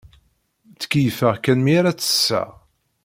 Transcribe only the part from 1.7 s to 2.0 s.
ara